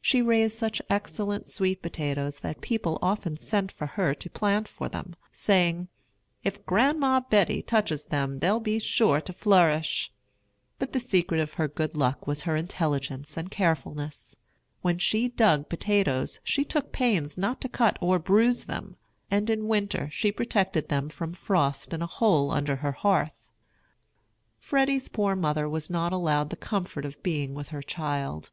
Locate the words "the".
10.92-10.98, 26.50-26.56